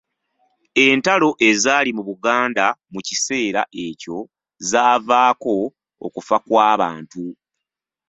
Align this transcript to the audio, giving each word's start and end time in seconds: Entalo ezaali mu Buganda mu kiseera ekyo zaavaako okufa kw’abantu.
Entalo 0.85 1.29
ezaali 1.49 1.89
mu 1.97 2.03
Buganda 2.09 2.65
mu 2.93 2.99
kiseera 3.07 3.61
ekyo 3.87 4.17
zaavaako 4.69 5.55
okufa 6.05 6.37
kw’abantu. 6.45 7.25